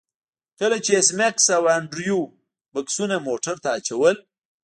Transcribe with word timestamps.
کله 0.59 0.77
چې 0.85 0.91
ایس 0.97 1.09
میکس 1.19 1.45
او 1.57 1.63
انډریو 1.75 2.21
بکسونه 2.73 3.15
موټر 3.27 3.55
ته 3.63 3.69
اچول 3.77 4.15